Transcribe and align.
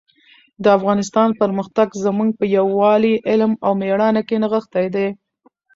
د 0.63 0.65
افغانستان 0.77 1.29
پرمختګ 1.41 1.87
زموږ 2.05 2.29
په 2.39 2.45
یووالي، 2.57 3.13
علم 3.29 3.51
او 3.65 3.71
مېړانه 3.81 4.21
کې 4.27 4.35
نغښتی 4.43 4.87
دی. 4.95 5.07